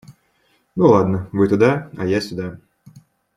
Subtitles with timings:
[0.75, 2.59] Ну ладно, вы туда, а я сюда.